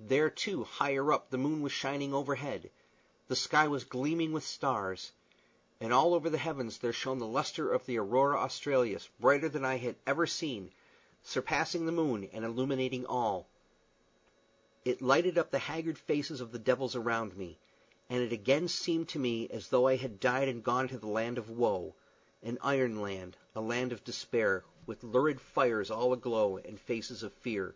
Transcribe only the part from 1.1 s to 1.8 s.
up, the moon was